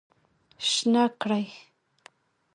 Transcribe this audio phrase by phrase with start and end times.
[0.69, 1.43] شنه کړی